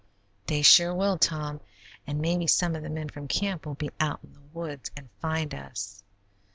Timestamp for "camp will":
3.27-3.75